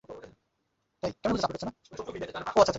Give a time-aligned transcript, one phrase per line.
[0.03, 1.63] তাহারা চাহিত,
[2.01, 2.67] অপরেও তাহাই করুক।